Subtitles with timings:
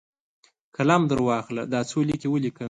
[0.75, 2.59] قلم درواخله، دا څو لیکي ولیکه!